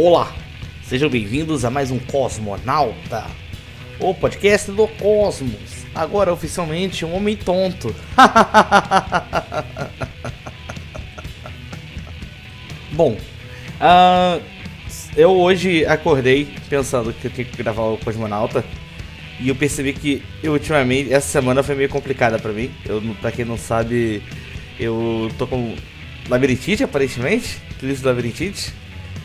[0.00, 0.32] Olá,
[0.84, 3.26] sejam bem-vindos a mais um Cosmonauta,
[3.98, 5.84] o podcast do Cosmos.
[5.92, 7.92] Agora oficialmente um homem tonto.
[12.92, 13.18] Bom,
[13.80, 14.40] uh,
[15.16, 18.64] eu hoje acordei pensando que eu tinha que gravar o Cosmonauta
[19.40, 22.70] e eu percebi que eu, ultimamente essa semana foi meio complicada para mim.
[22.86, 24.22] Eu, para quem não sabe,
[24.78, 25.74] eu tô com
[26.28, 28.72] labirintite aparentemente, crise labirintite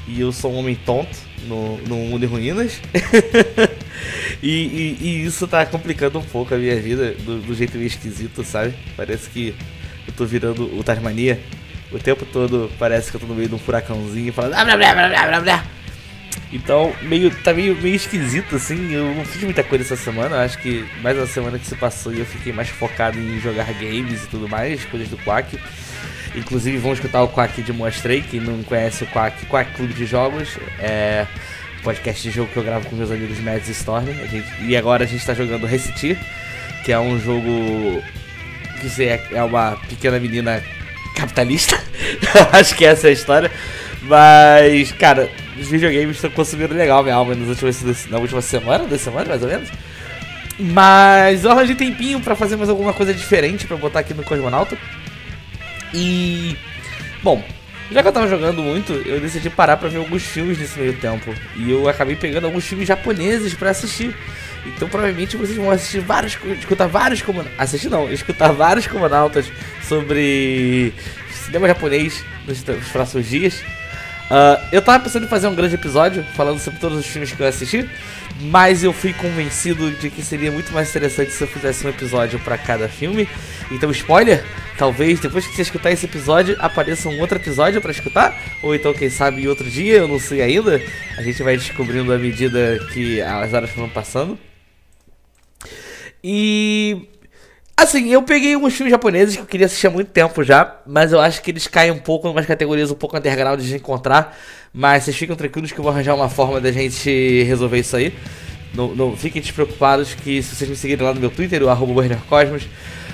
[0.07, 1.17] e eu sou um homem tonto
[1.47, 2.82] no, no mundo de ruínas.
[4.41, 7.87] e, e, e, isso tá complicando um pouco a minha vida do, do, jeito meio
[7.87, 8.73] esquisito, sabe?
[8.97, 9.55] Parece que
[10.07, 11.39] eu tô virando o Tasmania.
[11.92, 14.55] O tempo todo parece que eu tô no meio de um furacãozinho falando.
[15.42, 15.64] Blá.
[16.51, 18.93] Então, meio, tá meio, meio esquisito, assim.
[18.93, 20.43] Eu não fiz muita coisa essa semana.
[20.43, 24.23] Acho que mais uma semana que se passou eu fiquei mais focado em jogar games
[24.23, 25.57] e tudo mais, coisas do Quack.
[26.36, 28.21] Inclusive, vão escutar o Quack de Mostrei.
[28.21, 30.57] Quem não conhece o Quack, Quack Clube de Jogos.
[30.79, 31.25] É
[31.83, 34.06] podcast de jogo que eu gravo com meus amigos Mads e Storm.
[34.31, 36.17] Gente, e agora a gente tá jogando Recitir,
[36.84, 38.02] que é um jogo
[38.80, 40.64] que é, é uma pequena menina
[41.16, 41.80] capitalista.
[42.52, 43.52] Acho que essa é a história.
[44.02, 49.02] Mas, cara, os videogames estão consumindo legal minha alma nas últimas, na última semana, duas
[49.02, 49.70] semanas mais ou menos.
[50.59, 54.78] Mas eu arranjei tempinho pra fazer mais alguma coisa diferente pra botar aqui no Cosmonauta.
[55.94, 56.58] E.
[57.22, 57.44] Bom,
[57.91, 60.94] já que eu tava jogando muito, eu decidi parar pra ver alguns filmes nesse meio
[60.94, 61.33] tempo.
[61.55, 64.16] E eu acabei pegando alguns filmes japoneses pra assistir.
[64.66, 66.38] Então provavelmente vocês vão assistir vários.
[66.58, 67.45] escutar vários como.
[67.58, 69.52] Assistir não, escutar vários comunautas
[69.88, 70.94] sobre
[71.45, 73.61] cinema japonês nos, nos próximos dias.
[74.23, 77.39] Uh, eu tava pensando em fazer um grande episódio falando sobre todos os filmes que
[77.39, 77.88] eu assisti,
[78.41, 82.39] mas eu fui convencido de que seria muito mais interessante se eu fizesse um episódio
[82.39, 83.27] para cada filme.
[83.69, 84.44] Então, spoiler,
[84.78, 88.94] talvez depois que você escutar esse episódio apareça um outro episódio para escutar, ou então,
[88.94, 90.82] quem sabe, outro dia, eu não sei ainda.
[91.18, 94.38] A gente vai descobrindo à medida que as horas foram passando.
[96.24, 97.08] E
[97.76, 101.12] Assim, eu peguei uns filmes japoneses que eu queria assistir há muito tempo já, mas
[101.12, 104.38] eu acho que eles caem um pouco em umas categorias um pouco underground de encontrar.
[104.72, 108.14] Mas vocês ficam tranquilos que eu vou arranjar uma forma da gente resolver isso aí.
[108.73, 112.04] Não, não fiquem despreocupados que se vocês me seguirem lá no meu Twitter, o arroba
[112.30, 112.67] Cosmos,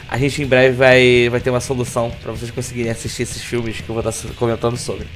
[0.10, 3.82] a gente em breve vai, vai ter uma solução para vocês conseguirem assistir esses filmes
[3.82, 5.08] que eu vou estar comentando sobre.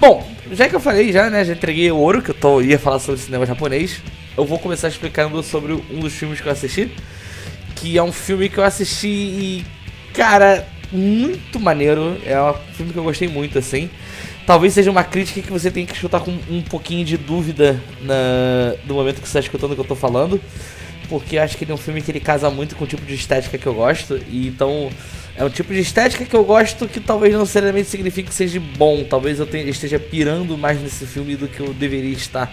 [0.00, 2.78] Bom, já que eu falei já, né, já entreguei o ouro que eu tô, ia
[2.78, 4.00] falar sobre cinema japonês,
[4.36, 6.90] eu vou começar explicando sobre um dos filmes que eu assisti
[7.80, 9.64] que é um filme que eu assisti e,
[10.12, 12.16] cara, muito maneiro.
[12.24, 13.88] É um filme que eu gostei muito, assim.
[14.46, 18.74] Talvez seja uma crítica que você tem que escutar com um pouquinho de dúvida na,
[18.86, 20.40] no momento que você está escutando o que eu estou falando.
[21.08, 23.14] Porque acho que ele é um filme que ele casa muito com o tipo de
[23.14, 24.20] estética que eu gosto.
[24.28, 24.90] E então
[25.36, 28.60] é um tipo de estética que eu gosto que talvez não necessariamente signifique que seja
[28.76, 29.04] bom.
[29.04, 32.52] Talvez eu tenha, esteja pirando mais nesse filme do que eu deveria estar.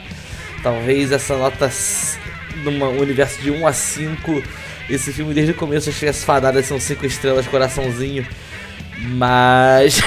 [0.63, 1.69] Talvez essa nota
[2.63, 4.43] num universo de 1 a 5
[4.89, 8.25] esse filme desde o começo eu as fadadas são 5 estrelas, coraçãozinho.
[8.99, 9.99] Mas.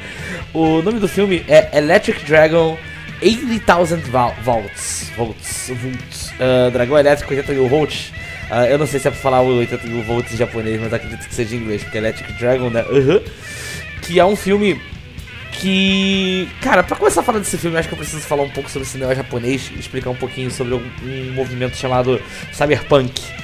[0.52, 2.78] o nome do filme é Electric Dragon
[3.20, 4.00] 80,000
[4.42, 5.10] volts.
[5.16, 5.70] Volts.
[5.70, 6.30] volts.
[6.32, 8.12] Uh, Dragão Elétrico 80 mil volts.
[8.50, 10.92] Uh, eu não sei se é pra falar o 80 mil volts em japonês, mas
[10.92, 12.82] acredito que seja em inglês, porque Electric Dragon, né?
[12.84, 13.20] Uhum.
[14.02, 14.80] Que é um filme
[15.52, 16.48] que.
[16.60, 18.86] Cara, pra começar a falar desse filme, acho que eu preciso falar um pouco sobre
[18.86, 22.20] o cinema japonês explicar um pouquinho sobre um, um movimento chamado
[22.52, 23.38] Cyberpunk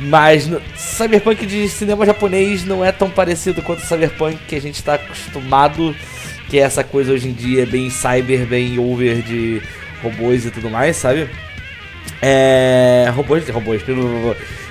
[0.00, 4.76] mas Cyberpunk de cinema japonês não é tão parecido quanto o Cyberpunk que a gente
[4.76, 5.94] está acostumado,
[6.48, 9.60] que é essa coisa hoje em dia bem cyber, bem over de
[10.02, 11.28] robôs e tudo mais, sabe?
[12.22, 13.10] É.
[13.14, 13.82] Robôs, robôs,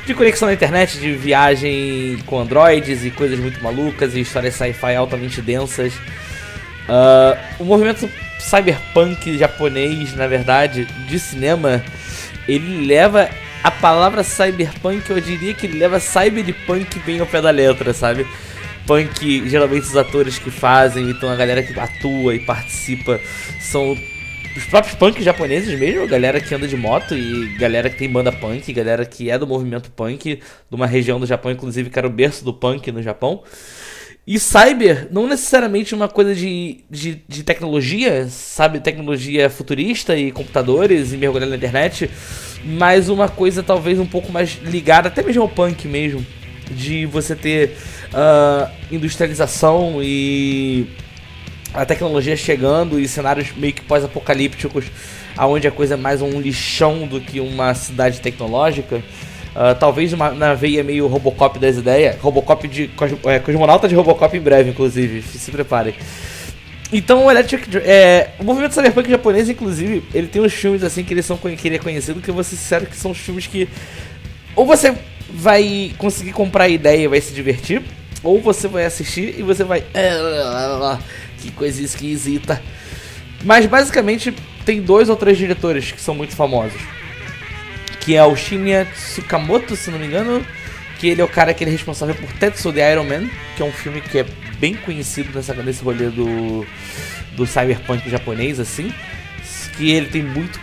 [0.06, 4.96] de conexão na internet, de viagem com androids e coisas muito malucas e histórias sci-fi
[4.96, 5.94] altamente densas.
[6.88, 8.10] Uh, o movimento
[8.40, 11.84] cyberpunk japonês, na verdade, de cinema,
[12.48, 13.30] ele leva
[13.64, 18.28] a palavra cyberpunk eu diria que leva cyberpunk bem ao pé da letra, sabe?
[18.86, 23.20] Punk, geralmente os atores que fazem, então a galera que atua e participa
[23.60, 23.98] são
[24.56, 28.32] os próprios punks japoneses mesmo, galera que anda de moto e galera que tem banda
[28.32, 32.08] punk, galera que é do movimento punk, de uma região do Japão, inclusive, que era
[32.08, 33.44] o berço do punk no Japão.
[34.26, 38.80] E cyber, não necessariamente uma coisa de, de, de, tecnologia, sabe?
[38.80, 42.10] Tecnologia futurista e computadores e mergulhar na internet,
[42.64, 46.26] mas uma coisa talvez um pouco mais ligada, até mesmo ao punk mesmo,
[46.72, 47.76] de você ter
[48.14, 50.88] uh, industrialização e
[51.74, 54.86] a tecnologia chegando e cenários meio que pós-apocalípticos,
[55.38, 58.98] aonde a coisa é mais um lixão do que uma cidade tecnológica.
[59.56, 62.20] Uh, talvez uma, na veia meio Robocop das ideias.
[62.20, 62.90] Robocop de.
[63.26, 65.22] É, cosmonauta de Robocop em breve, inclusive.
[65.22, 65.94] Se preparem.
[66.92, 71.14] Então o Electric é, o movimento cyberpunk japonês, inclusive, ele tem uns filmes assim que
[71.14, 73.48] eles são que ele é conhecido, que eu vou ser sincero que são os filmes
[73.48, 73.68] que
[74.56, 74.94] ou você
[75.36, 77.82] vai conseguir comprar ideia e vai se divertir,
[78.24, 81.00] ou você vai assistir e você vai ah,
[81.40, 82.62] que coisa esquisita.
[83.44, 84.34] Mas basicamente
[84.66, 86.82] tem dois ou três diretores que são muito famosos.
[88.00, 90.46] Que é o Shinya Tsukamoto, se não me engano,
[91.00, 93.66] que ele é o cara que é responsável por Tetsu the Iron Man, que é
[93.66, 94.26] um filme que é
[94.60, 96.66] bem conhecido nessa, nesse rolê do,
[97.36, 98.94] do cyberpunk japonês, assim.
[99.78, 100.60] Que ele tem muito.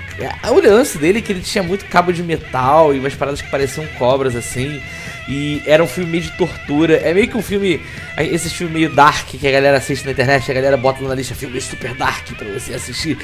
[0.50, 3.50] O lance dele é que ele tinha muito cabo de metal e umas paradas que
[3.50, 4.80] pareciam cobras, assim.
[5.28, 6.96] E era um filme meio de tortura.
[6.96, 7.80] É meio que um filme.
[8.18, 11.34] Esse filme meio dark que a galera assiste na internet, a galera bota na lista
[11.34, 13.16] filme super dark pra você assistir.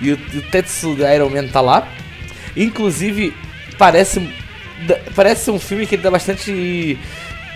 [0.00, 1.88] E o, o Tetsu da Iron Man tá lá.
[2.56, 3.34] Inclusive,
[3.78, 4.28] parece.
[5.14, 6.98] Parece um filme que ele dá bastante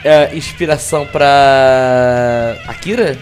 [0.04, 3.18] uh, inspiração pra Akira.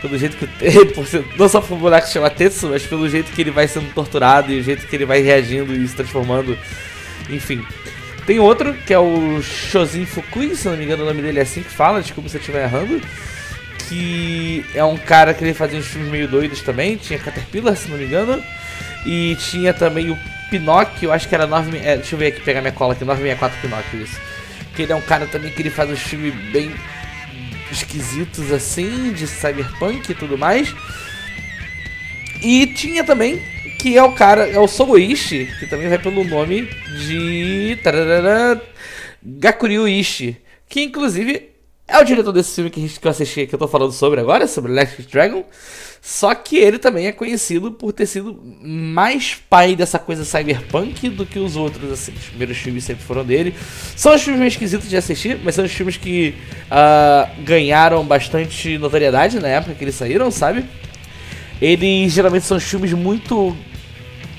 [0.00, 0.94] Pelo jeito que ele,
[1.36, 4.52] não só por um se chama Tetsu, mas pelo jeito que ele vai sendo torturado
[4.52, 6.56] e o jeito que ele vai reagindo e se transformando.
[7.28, 7.64] Enfim.
[8.26, 11.42] Tem outro, que é o Shozin Fukui, se não me engano o nome dele é
[11.42, 13.00] assim que fala, desculpa se eu estiver errando.
[13.88, 17.88] Que é um cara que ele fazia uns filmes meio doidos também, tinha Caterpillar, se
[17.88, 18.42] não me engano.
[19.06, 20.18] E tinha também o
[20.50, 21.78] Pinóquio, acho que era 9...
[21.78, 24.20] É, deixa eu ver aqui, pegar minha cola aqui, 964 Pinóquio, isso.
[24.76, 26.70] Que ele é um cara também que ele faz uns filmes bem
[27.70, 30.74] esquisitos assim, de cyberpunk e tudo mais.
[32.42, 33.42] E tinha também
[33.78, 36.68] que é o cara, é o Sogoishi, que também vai pelo nome
[37.06, 38.60] de tararara,
[39.22, 40.36] Gakuryu Ishi,
[40.68, 41.50] que inclusive
[41.86, 44.72] é o diretor desse filme que, eu assisti, que eu tô falando sobre agora, sobre
[44.72, 45.44] Electric Dragon.
[46.00, 51.26] Só que ele também é conhecido por ter sido mais pai dessa coisa cyberpunk do
[51.26, 52.12] que os outros, assim.
[52.12, 53.54] Os primeiros filmes sempre foram dele.
[53.96, 56.34] São os filmes meio esquisitos de assistir, mas são os filmes que
[56.70, 60.64] uh, ganharam bastante notoriedade na época que eles saíram, sabe?
[61.60, 63.56] Eles geralmente são filmes muito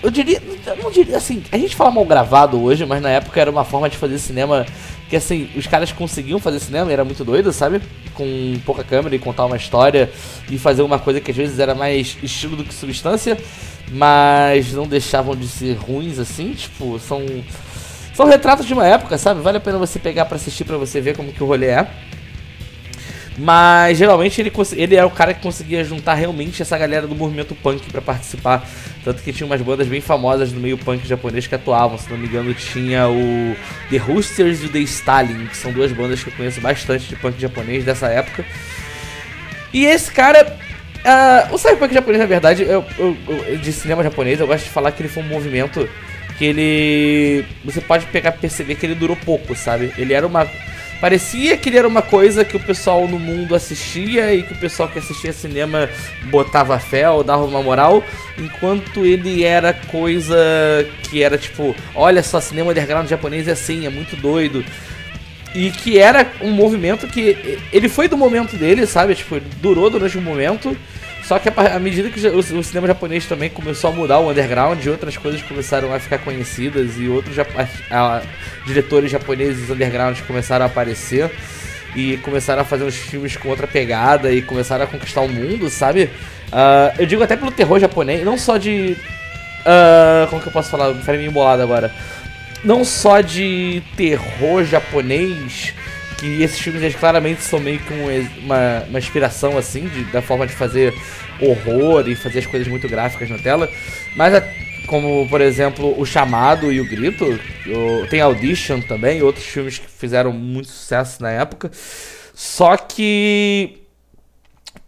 [0.01, 3.39] eu diria, eu não diria assim, a gente fala mal gravado hoje, mas na época
[3.39, 4.65] era uma forma de fazer cinema
[5.09, 7.81] que assim, os caras conseguiam fazer cinema, era muito doido, sabe?
[8.13, 10.09] Com pouca câmera e contar uma história
[10.49, 13.37] e fazer uma coisa que às vezes era mais estilo do que substância,
[13.91, 17.25] mas não deixavam de ser ruins assim, tipo, são
[18.13, 19.41] são retratos de uma época, sabe?
[19.41, 21.87] Vale a pena você pegar para assistir para você ver como que o rolê é.
[23.39, 27.55] Mas geralmente ele, ele era o cara que conseguia juntar realmente essa galera do movimento
[27.55, 28.67] punk para participar.
[29.01, 31.97] Tanto que tinha umas bandas bem famosas no meio punk japonês que atuavam.
[31.97, 33.55] Se não me engano, tinha o
[33.89, 37.15] The Roosters e o The Stalin, que são duas bandas que eu conheço bastante de
[37.15, 38.45] punk japonês dessa época.
[39.73, 40.57] E esse cara.
[40.99, 44.69] Uh, o cyberpunk japonês, na verdade, eu, eu, eu, de cinema japonês, eu gosto de
[44.69, 45.87] falar que ele foi um movimento
[46.37, 47.45] que ele.
[47.63, 49.93] Você pode pegar perceber que ele durou pouco, sabe?
[49.97, 50.45] Ele era uma
[50.99, 54.57] Parecia que ele era uma coisa que o pessoal no mundo assistia e que o
[54.57, 55.89] pessoal que assistia cinema
[56.25, 58.03] botava fé ou dava uma moral,
[58.37, 60.35] enquanto ele era coisa
[61.03, 64.63] que era tipo, olha só, cinema underground japonês é assim, é muito doido.
[65.55, 69.15] E que era um movimento que ele foi do momento dele, sabe?
[69.15, 70.75] Tipo, durou durante um momento
[71.29, 75.15] só que à medida que o, cinema japonês também começou a mudar o underground, outras
[75.15, 77.45] coisas começaram a ficar conhecidas e outros a,
[77.91, 78.21] a,
[78.65, 81.29] diretores japoneses underground começaram a aparecer
[81.95, 85.69] e começaram a fazer uns filmes com outra pegada e começaram a conquistar o mundo,
[85.69, 86.05] sabe?
[86.47, 88.97] Uh, eu digo até pelo terror japonês, não só de.
[89.59, 90.95] Uh, como que eu posso falar?
[90.95, 91.93] Falei meio embolado agora.
[92.63, 95.75] Não só de terror japonês,
[96.19, 100.45] que esses filmes eles claramente são meio que uma, uma inspiração assim de, da forma
[100.45, 100.93] de fazer
[101.41, 103.69] horror e fazer as coisas muito gráficas na tela,
[104.15, 104.43] mas a,
[104.87, 109.87] como por exemplo o Chamado e o Grito, o, tem Audition também, outros filmes que
[109.89, 111.71] fizeram muito sucesso na época,
[112.33, 113.77] só que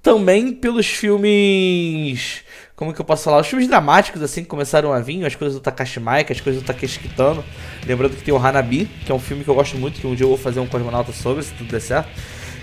[0.02, 2.44] também pelos filmes
[2.82, 3.40] como que eu posso falar?
[3.40, 6.64] Os filmes dramáticos, assim, que começaram a vir, as coisas do Takashi Maika, as coisas
[6.64, 7.46] do Takeshi Kitano.
[7.86, 10.16] Lembrando que tem o Hanabi, que é um filme que eu gosto muito, que um
[10.16, 12.10] dia eu vou fazer um cosmonauta sobre, se tudo der certo.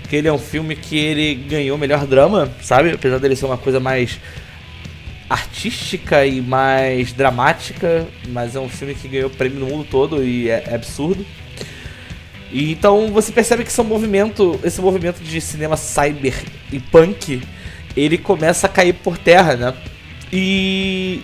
[0.09, 2.91] Que ele é um filme que ele ganhou melhor drama, sabe?
[2.91, 4.19] Apesar dele ser uma coisa mais
[5.29, 10.49] artística e mais dramática, mas é um filme que ganhou prêmio no mundo todo e
[10.49, 11.23] é, é absurdo.
[12.51, 16.33] E então você percebe que esse movimento, esse movimento de cinema cyber
[16.71, 17.41] e punk,
[17.95, 19.73] ele começa a cair por terra, né?
[20.33, 21.21] E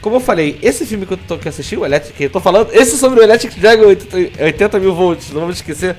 [0.00, 2.72] como eu falei, esse filme que eu tô que assistir, o Electric, eu tô falando,
[2.72, 5.96] esse sobre o Electric Dragon 80 mil volts, não vamos esquecer.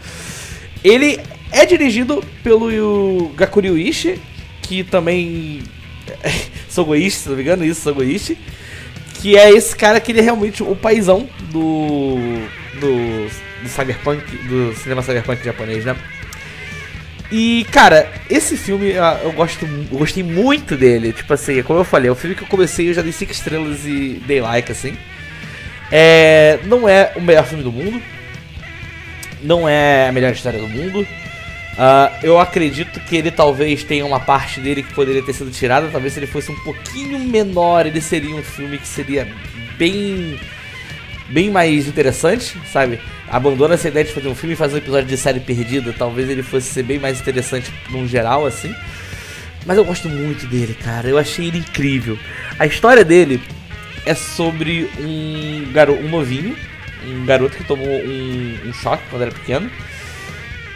[0.83, 1.19] Ele
[1.51, 4.19] é dirigido pelo Gakuryu Ishii,
[4.61, 5.63] que também
[6.69, 8.37] Sogoishi, se não me engano, isso, Sogoishi,
[9.15, 12.17] que é esse cara que ele é realmente o paizão do
[12.79, 13.27] do,
[13.63, 15.95] do cyberpunk, do cinema cyberpunk japonês, né?
[17.29, 21.11] E, cara, esse filme eu gosto, eu gostei muito dele.
[21.11, 23.31] Tipo assim, como eu falei, é o filme que eu comecei, eu já dei 5
[23.31, 24.95] estrelas e dei like, assim.
[25.91, 28.01] É, não é o melhor filme do mundo.
[29.41, 31.05] Não é a melhor história do mundo.
[31.77, 35.89] Uh, eu acredito que ele talvez tenha uma parte dele que poderia ter sido tirada.
[35.91, 39.27] Talvez se ele fosse um pouquinho menor, ele seria um filme que seria
[39.77, 40.39] bem
[41.29, 42.99] bem mais interessante, sabe?
[43.29, 45.93] Abandona essa ideia de fazer um filme e fazer um episódio de série perdida.
[45.93, 48.73] Talvez ele fosse ser bem mais interessante num geral, assim.
[49.65, 51.07] Mas eu gosto muito dele, cara.
[51.07, 52.17] Eu achei ele incrível.
[52.57, 53.41] A história dele
[54.05, 56.55] é sobre um garoto, um novinho,
[57.05, 59.69] um garoto que tomou um, um choque quando era pequeno.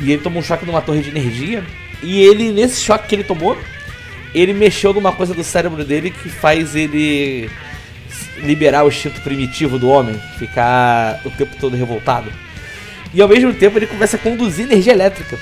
[0.02, 1.64] E ele tomou um choque numa torre de energia.
[2.04, 3.58] E ele, nesse choque que ele tomou,
[4.34, 7.50] ele mexeu numa coisa do cérebro dele que faz ele
[8.40, 12.32] liberar o instinto primitivo do homem, ficar o tempo todo revoltado.
[13.14, 15.38] E ao mesmo tempo ele começa a conduzir energia elétrica.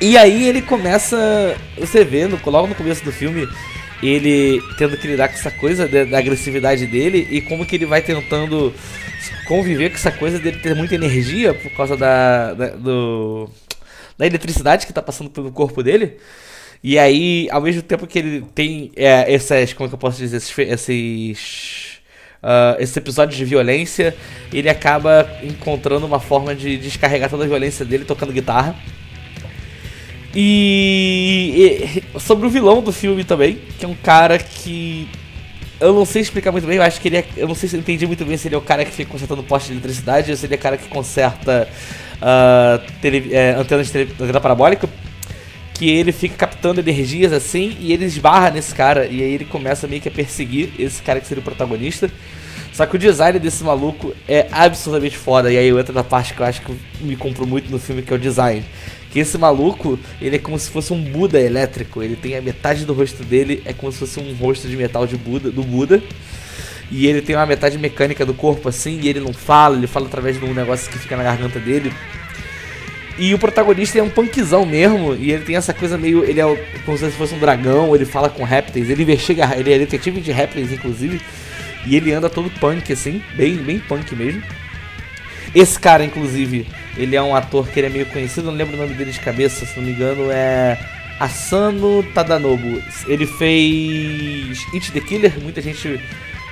[0.00, 3.48] E aí ele começa, você vê, no, logo no começo do filme,
[4.02, 8.02] ele tendo que lidar com essa coisa da agressividade dele e como que ele vai
[8.02, 8.74] tentando
[9.46, 13.48] conviver com essa coisa dele ter muita energia por causa da, da, do,
[14.16, 16.18] da eletricidade que está passando pelo corpo dele.
[16.82, 20.18] E aí, ao mesmo tempo que ele tem é, essas, como é que eu posso
[20.18, 22.00] dizer, esses, esses,
[22.42, 24.14] uh, episódios de violência,
[24.52, 28.76] ele acaba encontrando uma forma de descarregar toda a violência dele tocando guitarra.
[30.34, 35.08] E, e sobre o vilão do filme também, que é um cara que
[35.80, 37.76] eu não sei explicar muito bem, eu acho que ele é, Eu não sei se
[37.76, 40.30] eu entendi muito bem se ele é o cara que fica consertando poste de eletricidade
[40.30, 41.68] ou se ele é o cara que conserta
[42.16, 44.88] uh, tele, é, antenas de tele, antena parabólica
[45.74, 49.86] que ele fica captando energias assim e ele esbarra nesse cara e aí ele começa
[49.86, 52.10] meio que a perseguir esse cara que seria o protagonista.
[52.72, 55.50] Só que o design desse maluco é absolutamente foda.
[55.50, 58.02] E aí eu entro na parte que eu acho que me compro muito no filme,
[58.02, 58.64] que é o design.
[59.16, 62.02] Que esse maluco, ele é como se fosse um Buda elétrico.
[62.02, 65.06] Ele tem a metade do rosto dele, é como se fosse um rosto de metal
[65.06, 66.02] de Buda, do Buda.
[66.90, 70.04] E ele tem uma metade mecânica do corpo assim, e ele não fala, ele fala
[70.04, 71.94] através de um negócio que fica na garganta dele.
[73.18, 76.22] E o protagonista é um punkzão mesmo, e ele tem essa coisa meio.
[76.22, 79.78] Ele é como se fosse um dragão, ele fala com répteis, ele investiga, ele é
[79.78, 81.22] detetive de répteis, inclusive.
[81.86, 84.42] E ele anda todo punk, assim, bem, bem punk mesmo.
[85.54, 86.66] Esse cara, inclusive,
[86.96, 89.20] ele é um ator que ele é meio conhecido, não lembro o nome dele de
[89.20, 90.78] cabeça, se não me engano, é.
[91.18, 92.82] Asano Tadanobu.
[93.06, 95.98] Ele fez It the Killer, muita gente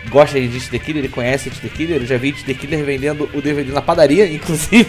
[0.09, 2.55] gosta de It The Killer, ele conhece It The Killer, eu já vi It The
[2.55, 4.89] Killer vendendo o DVD na padaria, inclusive.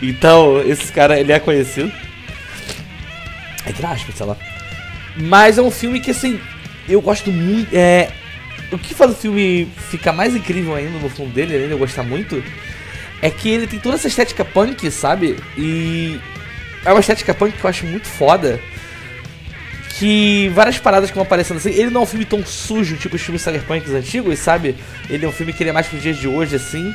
[0.00, 1.92] Então, esse cara, ele é conhecido.
[3.66, 4.36] Entre aspas, sei lá.
[5.16, 6.40] Mas é um filme que, assim,
[6.88, 7.68] eu gosto muito.
[7.74, 8.08] É,
[8.70, 11.78] o que faz o filme ficar mais incrível ainda no fundo dele, além de eu
[11.78, 12.42] gostar muito,
[13.22, 15.38] é que ele tem toda essa estética punk, sabe?
[15.56, 16.20] E
[16.84, 18.60] é uma estética punk que eu acho muito foda
[20.02, 21.70] que várias paradas que vão aparecendo assim.
[21.70, 24.74] Ele não é um filme tão sujo, tipo os filmes cyberpunks antigos, sabe?
[25.08, 26.92] Ele é um filme que ele é mais pros dias de hoje, assim.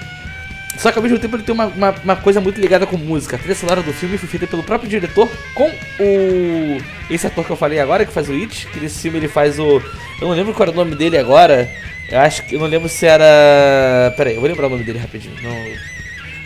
[0.77, 3.35] Só que ao mesmo tempo ele tem uma, uma, uma, coisa muito ligada com música.
[3.35, 5.69] A trilha sonora do filme foi feita pelo próprio diretor com
[5.99, 6.77] o.
[7.09, 9.57] Esse ator que eu falei agora, que faz o It, que nesse filme ele faz
[9.57, 9.81] o.
[10.21, 11.71] Eu não lembro qual era o nome dele agora.
[12.09, 12.55] Eu acho que.
[12.55, 14.13] Eu não lembro se era.
[14.17, 15.33] Pera aí, eu vou lembrar o nome dele rapidinho.
[15.41, 15.96] Não.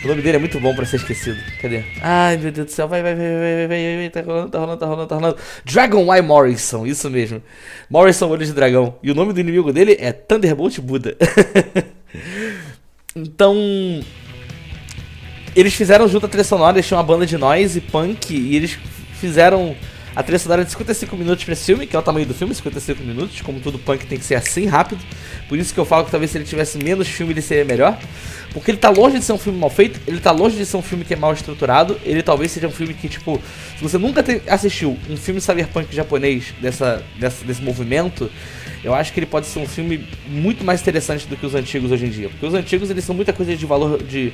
[0.04, 1.38] O nome dele é muito bom pra ser esquecido.
[1.60, 1.84] Cadê?
[2.02, 2.88] Ai, meu Deus do céu.
[2.88, 4.10] Vai, vai, vai, vai, vai, vai, vai.
[4.10, 5.36] Tá rolando, tá rolando, tá rolando, tá rolando.
[5.64, 7.40] Dragon Eye Morrison, isso mesmo.
[7.88, 8.96] Morrison, olho de dragão.
[9.00, 11.16] E o nome do inimigo dele é Thunderbolt Buda.
[13.14, 13.56] então.
[15.54, 18.34] Eles fizeram junto a trilha sonora, eles tinham uma banda de noise e punk.
[18.34, 18.76] E eles
[19.20, 19.76] fizeram
[20.14, 22.54] a trilha sonora de 55 minutos pra esse filme, que é o tamanho do filme,
[22.54, 23.40] 55 minutos.
[23.40, 25.02] Como todo punk tem que ser assim, rápido.
[25.48, 27.98] Por isso que eu falo que talvez se ele tivesse menos filme ele seria melhor.
[28.52, 30.76] Porque ele tá longe de ser um filme mal feito, ele tá longe de ser
[30.76, 33.40] um filme que é mal estruturado, ele talvez seja um filme que, tipo,
[33.76, 38.30] se você nunca assistiu um filme cyberpunk japonês dessa, dessa, desse movimento,
[38.84, 41.90] eu acho que ele pode ser um filme muito mais interessante do que os antigos
[41.90, 42.28] hoje em dia.
[42.28, 44.32] Porque os antigos, eles são muita coisa de valor de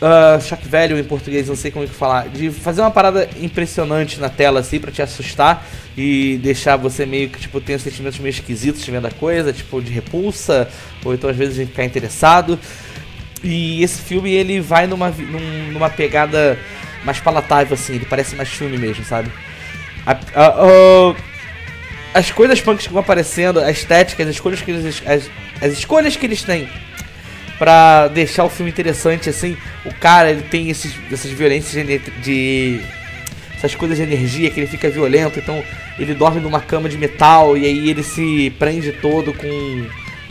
[0.00, 3.28] uh, shock value em português, não sei como é que falar, de fazer uma parada
[3.40, 8.18] impressionante na tela assim para te assustar e deixar você meio que tipo ter sentimentos
[8.18, 10.68] meio esquisitos vendo a coisa, tipo de repulsa
[11.04, 12.58] ou então às vezes de ficar interessado.
[13.42, 16.58] E esse filme ele vai numa num, numa pegada
[17.04, 19.30] mais palatável assim, ele parece mais filme mesmo, sabe?
[20.04, 21.14] A, a, a,
[22.14, 26.16] as coisas punks que vão aparecendo, a estética, as escolhas que eles as, as escolhas
[26.16, 26.68] que eles têm
[27.58, 29.56] pra deixar o filme interessante, assim.
[29.86, 32.80] O cara, ele tem esses, essas violências de, de,
[33.56, 35.62] essas coisas de energia que ele fica violento, então
[35.98, 39.86] ele dorme numa cama de metal e aí ele se prende todo com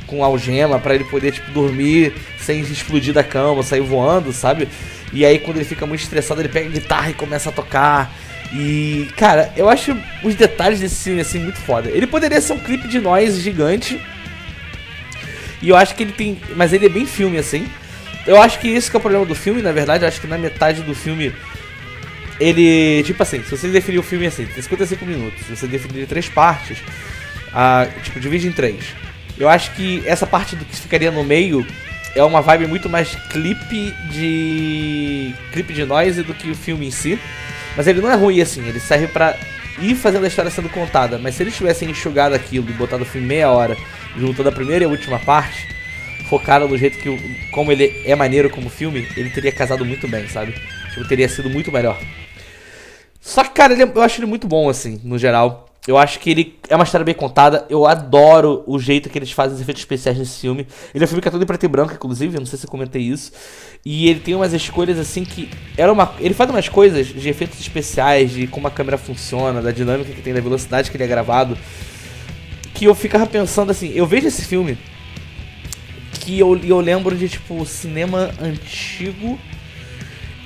[0.05, 4.67] com algema para ele poder tipo dormir sem explodir da cama, sair voando, sabe?
[5.12, 8.15] E aí quando ele fica muito estressado, ele pega a guitarra e começa a tocar.
[8.53, 11.89] E, cara, eu acho os detalhes desse filme assim muito foda.
[11.89, 14.00] Ele poderia ser um clipe de nós gigante.
[15.62, 16.38] E eu acho que ele tem.
[16.55, 17.67] Mas ele é bem filme, assim.
[18.27, 20.03] Eu acho que esse que é o problema do filme, na verdade.
[20.03, 21.34] Eu acho que na metade do filme.
[22.39, 23.03] Ele.
[23.03, 25.46] Tipo assim, se você definir o filme assim, tem 55 minutos.
[25.46, 26.79] Se você definir em três partes.
[28.03, 28.96] Tipo, divide em três.
[29.38, 31.65] Eu acho que essa parte do que ficaria no meio
[32.15, 35.34] é uma vibe muito mais clipe de.
[35.51, 37.20] clipe de noise do que o filme em si.
[37.75, 39.36] Mas ele não é ruim assim, ele serve para
[39.79, 41.17] ir fazendo a história sendo contada.
[41.17, 43.75] Mas se eles tivessem enxugado aquilo e botado o filme meia hora,
[44.17, 45.75] juntando a primeira e a última parte,
[46.29, 50.27] focado no jeito que, como ele é maneiro como filme, ele teria casado muito bem,
[50.27, 50.53] sabe?
[50.94, 51.98] Tipo, teria sido muito melhor.
[53.22, 55.67] Só que, cara, ele, é, eu acho ele muito bom, assim, no geral.
[55.88, 57.65] Eu acho que ele é uma história bem contada.
[57.70, 60.67] Eu adoro o jeito que eles fazem os efeitos especiais nesse filme.
[60.94, 62.36] Ele é um filme que é todo em preto e branco, inclusive.
[62.36, 63.32] Eu não sei se eu comentei isso.
[63.86, 65.50] E ele tem umas escolhas assim que.
[65.77, 69.72] Era uma, ele faz umas coisas de efeitos especiais, de como a câmera funciona, da
[69.72, 71.55] dinâmica que tem, da velocidade que ele é gravado.
[72.74, 73.91] Que eu ficava pensando assim.
[73.94, 74.77] Eu vejo esse filme.
[76.25, 79.39] Que eu, eu lembro de tipo cinema antigo.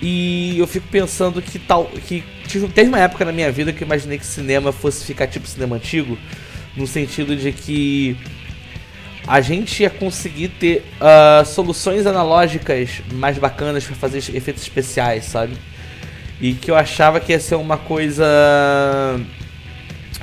[0.02, 1.86] E eu fico pensando que tal.
[1.86, 2.24] que
[2.74, 5.78] Teve uma época na minha vida que eu imaginei que cinema fosse ficar tipo cinema
[5.78, 6.18] antigo,
[6.76, 8.18] no sentido de que
[9.28, 15.54] a gente ia conseguir ter uh, soluções analógicas mais bacanas para fazer efeitos especiais, sabe?
[16.42, 18.26] E que eu achava que ia ser uma coisa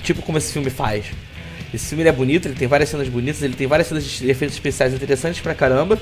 [0.03, 1.07] tipo como esse filme faz.
[1.77, 4.57] Esse filme é bonito, ele tem várias cenas bonitas, ele tem várias cenas de efeitos
[4.57, 5.99] especiais interessantes pra caramba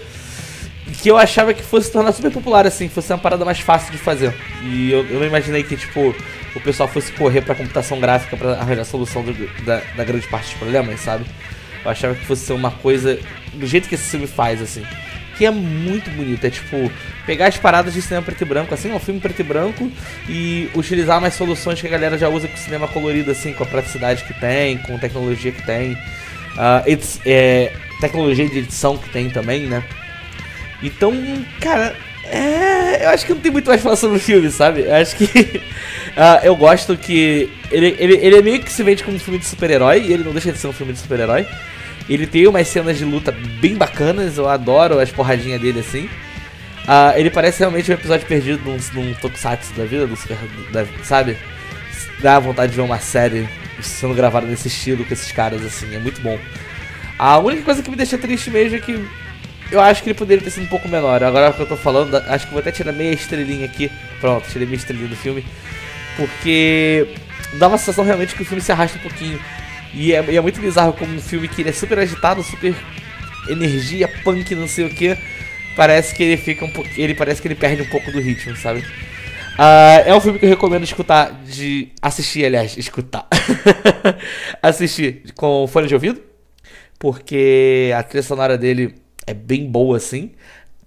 [1.02, 3.90] que eu achava que fosse se tornar super popular, assim, fosse uma parada mais fácil
[3.90, 4.34] de fazer.
[4.62, 6.14] E eu, eu não imaginei que, tipo,
[6.54, 10.26] o pessoal fosse correr pra computação gráfica para arranjar a solução do, da, da grande
[10.28, 11.24] parte dos problemas, sabe?
[11.84, 13.18] Eu achava que fosse ser uma coisa
[13.52, 14.82] do jeito que esse filme faz, assim.
[15.36, 16.90] Que é muito bonito, é tipo,
[17.26, 19.90] pegar as paradas de cinema preto e branco, assim, um filme preto e branco,
[20.28, 23.66] e utilizar mais soluções que a galera já usa com cinema colorido, assim, com a
[23.66, 25.92] praticidade que tem, com a tecnologia que tem.
[25.92, 29.82] Uh, é, tecnologia de edição que tem também, né?
[30.82, 31.12] Então,
[31.60, 34.82] cara, é, eu acho que não tem muito mais falar sobre o filme, sabe?
[34.82, 35.24] Eu acho que.
[35.24, 37.50] uh, eu gosto que.
[37.70, 40.24] Ele, ele, ele é meio que se vende como um filme de super-herói, e ele
[40.24, 41.46] não deixa de ser um filme de super-herói.
[42.08, 46.04] Ele tem umas cenas de luta bem bacanas, eu adoro as porradinhas dele assim.
[46.84, 50.36] Uh, ele parece realmente um episódio perdido num, num tokusatsu da vida, do super,
[50.70, 51.36] da, sabe?
[52.20, 53.48] Dá vontade de ver uma série
[53.80, 56.38] sendo gravada nesse estilo com esses caras assim, é muito bom.
[57.18, 59.02] A única coisa que me deixa triste mesmo é que
[59.70, 61.22] eu acho que ele poderia ter sido um pouco menor.
[61.22, 63.90] Agora que eu tô falando, acho que vou até tirar meia estrelinha aqui.
[64.20, 65.44] Pronto, tirei meia estrelinha do filme.
[66.16, 67.08] Porque
[67.54, 69.40] dá uma sensação realmente que o filme se arrasta um pouquinho.
[69.94, 72.74] E é, e é muito bizarro como um filme que ele é super agitado, super
[73.48, 75.16] energia, punk, não sei o que.
[75.76, 76.88] Parece que ele fica um pouco.
[76.96, 78.80] Ele parece que ele perde um pouco do ritmo, sabe?
[78.80, 83.28] Uh, é um filme que eu recomendo escutar, de assistir, aliás, escutar.
[84.60, 86.20] assistir com fone de ouvido,
[86.98, 90.32] porque a trilha sonora dele é bem boa assim.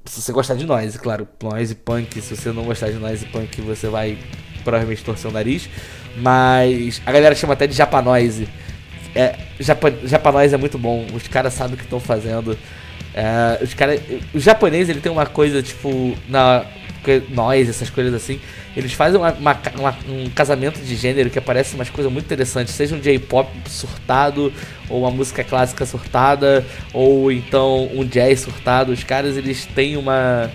[0.03, 2.21] Se você gostar de noise, claro, noise punk.
[2.21, 4.17] Se você não gostar de noise punk, você vai
[4.63, 5.69] provavelmente torcer o nariz.
[6.17, 8.47] Mas a galera chama até de japanoise.
[9.17, 11.07] É, Japa, japanoise é muito bom.
[11.11, 12.55] Os caras sabem o que estão fazendo.
[13.15, 13.99] É, os cara,
[14.31, 16.63] o japonês ele tem uma coisa tipo na
[17.29, 18.37] nós, essas coisas assim,
[18.75, 22.73] eles fazem uma, uma, uma, um casamento de gênero que aparece umas coisas muito interessantes,
[22.73, 24.51] seja um J-pop surtado,
[24.89, 28.91] ou uma música clássica surtada, ou então um jazz surtado.
[28.91, 30.51] Os caras eles têm uma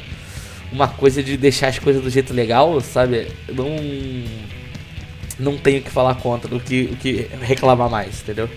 [0.70, 3.28] uma coisa de deixar as coisas do jeito legal, sabe?
[3.48, 3.76] Não
[5.42, 8.48] não tenho o que falar contra, o que, o que reclamar mais, entendeu?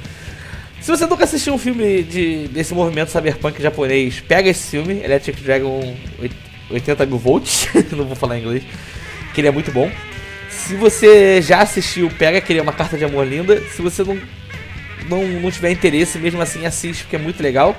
[0.81, 5.41] Se você nunca assistiu um filme de, desse movimento cyberpunk japonês, pega esse filme, Electric
[5.41, 5.95] Dragon
[6.69, 8.63] 80 mil volts, não vou falar em inglês,
[9.33, 9.91] que ele é muito bom.
[10.49, 13.61] Se você já assistiu, pega, que ele é uma carta de amor linda.
[13.69, 14.17] Se você não,
[15.09, 17.75] não, não tiver interesse, mesmo assim assiste, porque é muito legal.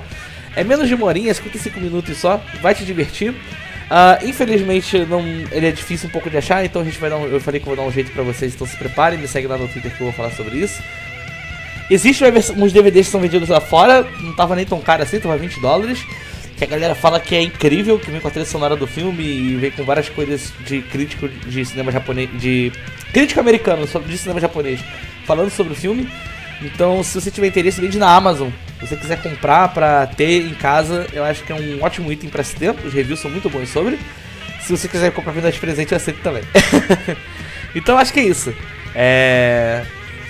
[0.55, 3.35] É menos de uma horinha, 55 minutos só, vai te divertir.
[3.87, 5.21] Uh, infelizmente não,
[5.53, 7.61] ele é difícil um pouco de achar, então a gente vai dar um, eu falei
[7.61, 9.95] que vou dar um jeito pra vocês, então se preparem, me segue lá no Twitter
[9.95, 10.83] que eu vou falar sobre isso.
[11.89, 15.37] Existem uns DVDs que são vendidos lá fora, não tava nem tão caro assim, tava
[15.37, 16.05] 20 dólares
[16.57, 19.23] que a galera fala que é incrível, que vem com a trilha sonora do filme
[19.23, 22.73] e vem com várias coisas de crítico de cinema japonês, de
[23.13, 24.81] crítico americano de cinema japonês,
[25.27, 26.09] falando sobre o filme.
[26.63, 28.49] Então, se você tiver interesse, vende na Amazon.
[28.79, 32.29] Se você quiser comprar pra ter em casa, eu acho que é um ótimo item
[32.29, 32.71] pra se ter.
[32.71, 33.99] Os reviews são muito bons sobre.
[34.61, 36.43] Se você quiser comprar venda de presente, eu aceito também.
[37.75, 38.55] então, acho que é isso.
[38.95, 39.85] É...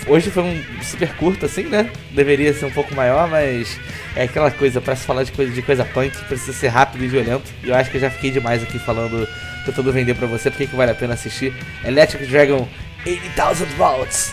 [0.07, 1.91] Hoje foi um super curto, assim, né?
[2.13, 3.81] Deveria ser um pouco maior, mas
[4.15, 7.09] é aquela coisa, para se falar de coisa, de coisa punk, precisa ser rápido e
[7.09, 7.53] violento.
[7.65, 9.27] E eu acho que eu já fiquei demais aqui falando,
[9.65, 11.53] tentando vender pra você, porque que vale a pena assistir.
[11.85, 12.69] Electric Dragon
[13.05, 14.33] 80,000 volts.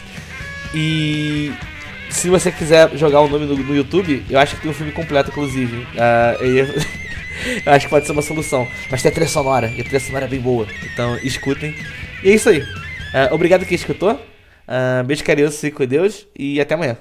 [0.75, 1.51] E
[2.13, 4.91] se você quiser jogar o nome no, no, YouTube, eu acho que tem um filme
[4.91, 5.77] completo, inclusive.
[5.77, 6.65] Uh, eu,
[7.65, 8.67] eu, acho que pode ser uma solução.
[8.89, 10.67] Mas tem a trilha sonora, e a trilha sonora é bem boa.
[10.93, 11.75] Então escutem.
[12.23, 12.61] E é isso aí.
[12.61, 14.13] Uh, obrigado quem escutou.
[14.13, 16.97] Uh, beijo carinhoso, fique com Deus e até amanhã.